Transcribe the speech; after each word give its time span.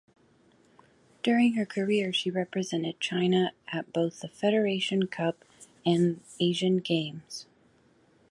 During 1.21 1.53
her 1.53 1.65
career 1.67 2.11
she 2.11 2.31
represented 2.31 2.99
China 2.99 3.51
at 3.67 3.93
both 3.93 4.21
the 4.21 4.29
Federation 4.29 5.05
Cup 5.05 5.45
and 5.85 6.21
Asian 6.39 6.77
Games. 6.79 7.45